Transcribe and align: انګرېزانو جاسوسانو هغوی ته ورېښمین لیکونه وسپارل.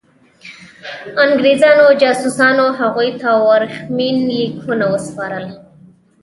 انګرېزانو 1.23 1.87
جاسوسانو 2.01 2.65
هغوی 2.79 3.09
ته 3.21 3.29
ورېښمین 3.47 4.15
لیکونه 4.37 4.85
وسپارل. 4.93 5.45